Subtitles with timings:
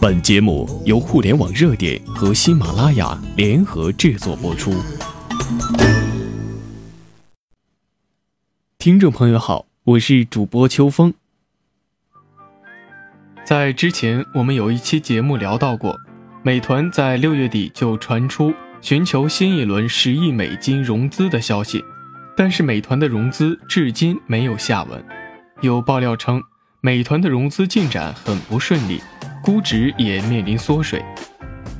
[0.00, 4.70] 本节目由互联网热点和喜马拉雅联合制作播出。
[8.76, 11.14] 听众朋友好，我是主播秋风。
[13.46, 15.96] 在之前，我们有一期节目聊到过，
[16.42, 21.82] 美团在六月底就传出寻求新一轮十亿美金融资的消息，
[22.36, 25.02] 但是美团的融资至今没有下文。
[25.62, 26.42] 有爆料称，
[26.84, 29.00] 美团的融资进展很不顺利。
[29.42, 31.02] 估值也面临缩水，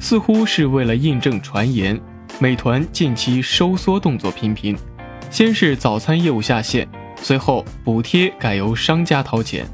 [0.00, 2.00] 似乎是为了印证传言，
[2.38, 4.74] 美团近期收缩动作频频。
[5.28, 9.66] 先是早餐业务下线，随后补贴改由商家掏钱，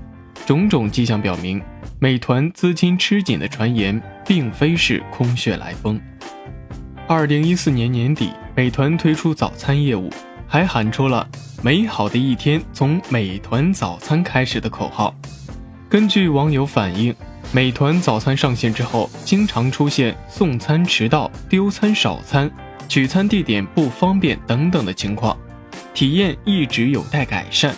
[0.45, 1.62] 种种迹象表明，
[2.01, 6.01] 美团资金吃紧的传言并非是空穴来风。
[7.06, 10.11] 二零一四年年底，美团推出早餐业务，
[10.53, 11.25] 还喊出了
[11.63, 15.15] “美好的一天从美团早餐开始”的口号。
[15.89, 17.15] 根据网友反映。
[17.53, 22.48] 美团早餐上线之后，经常出现送餐迟到、丢餐少餐、
[22.89, 25.37] 取餐地点不方便等等的情况，
[25.92, 27.75] 体验一直有待改善。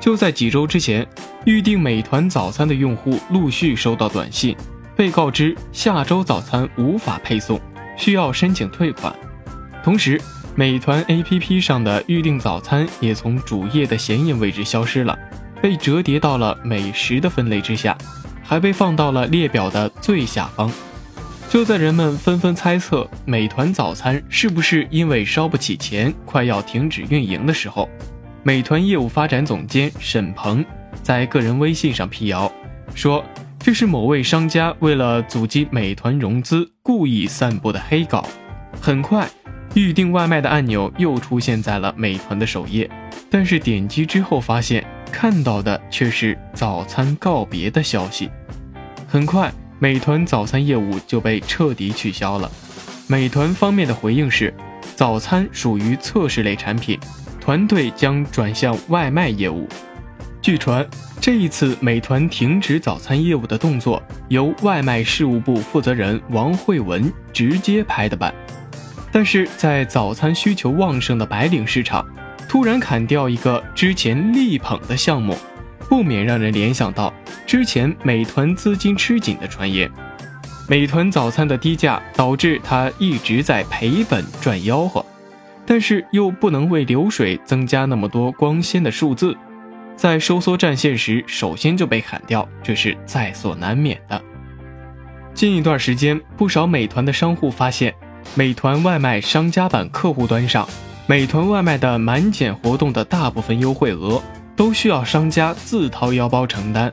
[0.00, 1.06] 就在几周之前，
[1.44, 4.56] 预订美团早餐的用户陆续收到短信，
[4.96, 7.60] 被告知下周早餐无法配送，
[7.98, 9.14] 需要申请退款。
[9.82, 10.18] 同时，
[10.56, 15.18] 美团 APP 上的预订早餐也从主页的显眼位置消失了，
[15.60, 17.96] 被折叠到了美食的分类之下。
[18.46, 20.70] 还被放到了列表的最下方。
[21.48, 27.88] 就在人们纷纷猜测美团早餐是不是因为烧不起钱，快要停止运营的时候，
[28.42, 30.62] 美团业务发展总监沈鹏
[31.02, 32.52] 在个人微信上辟谣，
[32.94, 33.24] 说
[33.58, 38.26] 这是某位商家为了阻击美团融资故意散布的黑稿。
[38.78, 39.26] 很快，
[39.74, 42.88] 预订外卖的按钮又出现在了美团的首页，
[43.28, 44.84] 但是点击之后发现。
[45.12, 48.28] 看到的却是早餐告别的消息。
[49.06, 52.50] 很快，美团早餐业务就被彻底取消了。
[53.06, 54.52] 美团方面的回应是，
[54.96, 56.98] 早餐属于测试类产品，
[57.40, 59.68] 团队将转向外卖业务。
[60.42, 60.84] 据传，
[61.20, 68.34] 这一次美团停止早餐业务的动作，由外卖事务部负责人王慧文直接拍的板。
[69.14, 72.04] 但是在早餐需求旺盛的白领市场。
[72.48, 75.36] 突然砍掉一个之前力捧的项目，
[75.88, 77.12] 不免让人联想到
[77.46, 79.90] 之前美团资金吃紧的传言。
[80.68, 85.04] 美团早餐的低价导致它一直在赔本赚吆喝，
[85.66, 89.36] 但是又不能为流水增加那么多光鲜的数字，
[89.96, 94.20] 在收缩战线时首先就被砍掉，这是在所难免的。
[95.34, 97.92] 近一段时间，不少美团的商户发现，
[98.34, 100.68] 美团外卖商家版客户端上。
[101.06, 104.22] 美团外卖的满减活动的大部分优惠额
[104.56, 106.90] 都需要商家自掏腰包承担，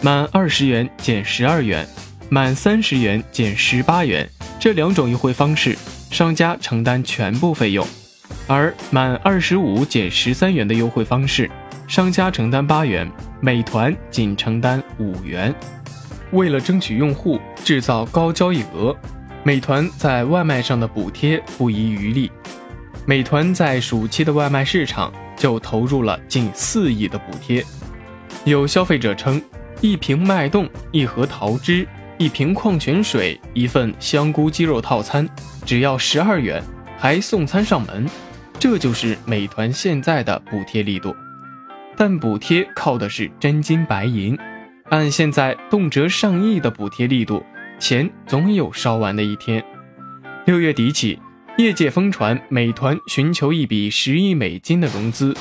[0.00, 1.86] 满二十元减十二元，
[2.28, 5.78] 满三十元减十八元这两种优惠方式，
[6.10, 7.86] 商家承担全部费用；
[8.48, 11.48] 而满二十五减十三元的优惠方式，
[11.86, 13.08] 商家承担八元，
[13.40, 15.54] 美团仅承担五元。
[16.32, 18.96] 为了争取用户，制造高交易额，
[19.46, 22.32] 美团在外卖上的补贴不遗余力。
[23.06, 27.62] 美团在暑期的外卖市场就投入了近四亿的补贴。
[28.44, 29.40] 有消费者称，
[29.82, 35.28] 一瓶脉动、一盒桃汁、一瓶矿泉水、一份香菇鸡肉套餐，
[35.66, 36.62] 只要十二元，
[36.96, 38.06] 还送餐上门。
[38.58, 41.14] 这就是美团现在的补贴力度。
[41.98, 44.38] 但补贴靠的是真金白银，
[44.88, 47.44] 按现在动辄上亿的补贴力度，
[47.78, 49.64] 钱总有烧完的一天。
[50.46, 51.18] 六月底起。
[51.56, 55.32] 业界疯传美团寻求一笔十亿美金的融资，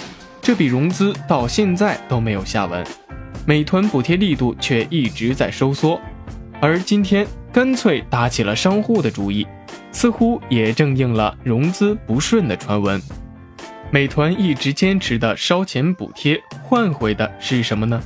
[0.43, 2.85] 这笔融资到现在都没有下文，
[3.47, 5.99] 美团补贴力度却一直在收缩，
[6.61, 9.47] 而今天干脆打起了商户的主意，
[9.91, 13.01] 似乎也正应了融资不顺的传闻。
[13.89, 17.99] 美团一直坚持的烧钱补贴换回的是什么呢？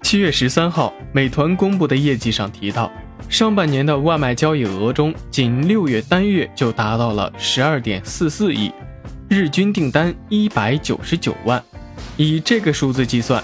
[0.00, 2.90] 七月十三号，美团公布的业绩上提到。
[3.28, 8.70] 上半年的外卖交易额中，仅六月单月就达到了十二点四四亿，
[9.28, 11.60] 日均订单一百九十九万。
[12.16, 13.42] 以这个数字计算，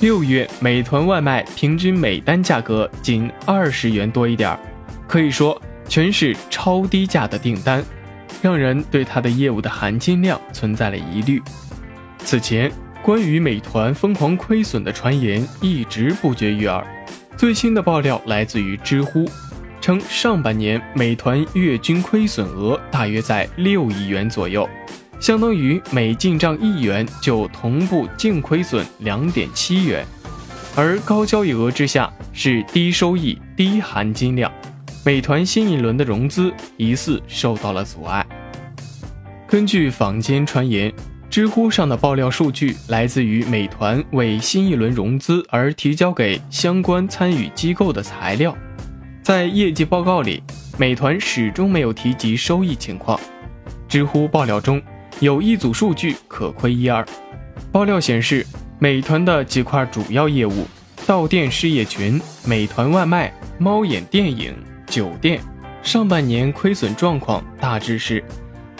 [0.00, 4.60] 六月美团外卖平均每单价格仅二十元多一点儿，
[5.08, 7.84] 可以说全是超低价的订单，
[8.40, 11.42] 让人对它的业务的含金量存在了疑虑。
[12.18, 12.70] 此前，
[13.02, 16.86] 关于美团疯狂亏损的传言一直不绝于耳。
[17.42, 19.28] 最新的爆料来自于知乎，
[19.80, 24.64] 称上半年美团月均亏损额大约在六亿元左右，
[25.18, 30.06] 相当于每进账一元就同步净亏损两点七元。
[30.76, 34.48] 而高交易额之下是低收益、低含金量，
[35.04, 38.24] 美团新一轮的融资疑似受到了阻碍。
[39.48, 40.94] 根据坊间传言。
[41.32, 48.54] 知乎上的爆料数据来自于美团为新一轮融资而提交给相关参与机构的材料，
[49.22, 50.42] 在业绩报告里，
[50.76, 53.18] 美团始终没有提及收益情况。
[53.88, 54.78] 知乎爆料中
[55.20, 57.02] 有一组数据可窥一二，
[57.72, 58.46] 爆料显示，
[58.78, 60.66] 美团的几块主要业务——
[61.06, 64.54] 到店事业群、美团外卖、猫眼电影、
[64.86, 65.40] 酒店，
[65.82, 68.22] 上半年亏损状况大致是：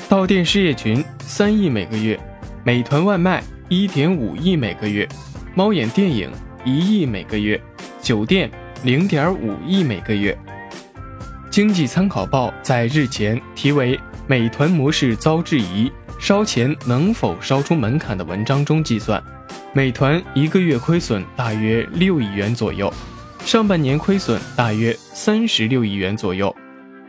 [0.06, 2.20] 到店事业群三亿每个月。
[2.64, 5.08] 美团外卖一点五亿每个月，
[5.52, 6.30] 猫眼电影
[6.64, 7.60] 一亿每个月，
[8.00, 8.48] 酒店
[8.84, 10.36] 零点五亿每个月。
[11.50, 13.98] 经济参考报在日前题为
[14.28, 19.20] “美团模式遭质疑，烧钱能否烧出门槛”的文章中计算，
[19.72, 22.92] 美团一个月亏损大约六亿元左右，
[23.44, 26.54] 上半年亏损大约三十六亿元左右。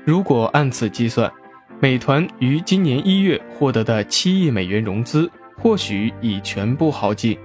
[0.04, 1.32] 如果按此计算，
[1.80, 5.30] 美团于今年一月获得的七亿美元融资。
[5.62, 7.38] 或许已全部耗尽，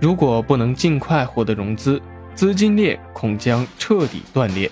[0.00, 2.00] 如果不能尽快获得融资，
[2.34, 4.70] 资金链恐将彻底断裂。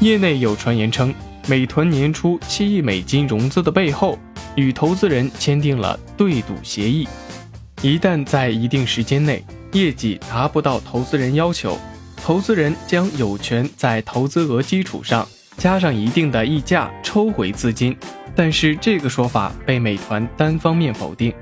[0.00, 1.14] 业内有传言称，
[1.46, 4.18] 美团年初七亿美金融资的背后，
[4.56, 7.08] 与投资人签订了对赌协议，
[7.82, 11.78] 一旦在一定时间内业绩达不到投资人要求，
[12.16, 15.26] 投资人将有权在投资额基础上
[15.56, 17.96] 加上一定的溢价抽回资金。
[18.34, 21.32] 但是这个说法被美团单方面否定。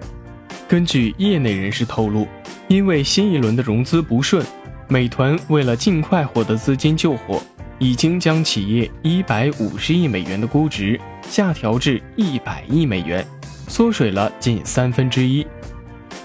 [0.70, 2.28] 根据业内人士透露，
[2.68, 4.46] 因为新一轮的融资不顺，
[4.86, 7.42] 美团为了尽快获得资金救火，
[7.80, 10.96] 已经将企业一百五十亿美元的估值
[11.28, 13.26] 下调至一百亿美元，
[13.66, 15.44] 缩水了近三分之一。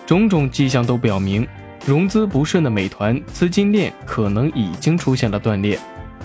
[0.05, 1.47] 种种迹象都表明，
[1.83, 5.79] 融资不顺的美团资金链可能已经出现了断裂。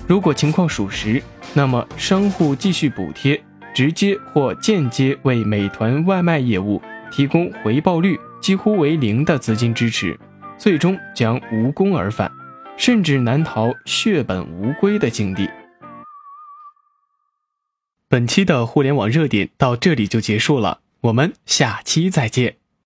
[0.07, 1.23] 如果情况属实，
[1.55, 3.43] 那么商户继续补贴，
[3.75, 6.83] 直接或间接为美团外卖业务。
[7.11, 10.19] 提供回报率几乎为零的资金支持，
[10.57, 12.31] 最终将无功而返，
[12.77, 15.49] 甚至难逃血本无归的境地。
[18.09, 22.60] 本期的互联网热点到这里就结束了，我们下期再见。